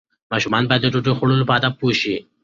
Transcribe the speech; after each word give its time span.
ماشومان 0.31 0.63
باید 0.69 0.81
د 0.83 0.87
ډوډۍ 0.93 1.13
خوړلو 1.17 1.47
په 1.47 1.53
آدابو 1.57 1.77
پوه 1.79 1.93
شي. 2.01 2.15